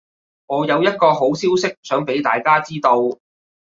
[0.47, 3.19] 我有一個好消息想畀大家知道